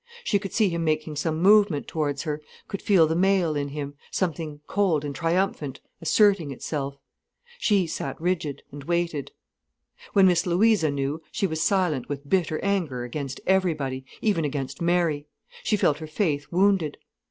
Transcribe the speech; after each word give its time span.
She 0.23 0.39
could 0.39 0.51
see 0.51 0.67
him 0.69 0.83
making 0.83 1.15
some 1.17 1.39
movement 1.43 1.87
towards 1.87 2.23
her, 2.23 2.41
could 2.67 2.81
feel 2.81 3.05
the 3.05 3.15
male 3.15 3.55
in 3.55 3.67
him, 3.67 3.93
something 4.09 4.59
cold 4.65 5.05
and 5.05 5.13
triumphant, 5.13 5.79
asserting 6.01 6.49
itself. 6.49 6.97
She 7.59 7.85
sat 7.85 8.19
rigid, 8.19 8.63
and 8.71 8.83
waited. 8.83 9.29
When 10.13 10.25
Miss 10.25 10.47
Louisa 10.47 10.89
knew, 10.89 11.21
she 11.31 11.45
was 11.45 11.61
silent 11.61 12.09
with 12.09 12.27
bitter 12.27 12.57
anger 12.63 13.03
against 13.03 13.41
everybody, 13.45 14.03
even 14.21 14.43
against 14.43 14.81
Mary. 14.81 15.27
She 15.63 15.77
felt 15.77 15.99
her 15.99 16.07
faith 16.07 16.47
wounded. 16.49 16.97